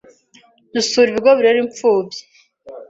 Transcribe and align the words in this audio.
Dusura 0.73 1.07
ibigo 1.09 1.31
birera 1.37 1.59
imfubyi 1.65 2.19
n 2.23 2.25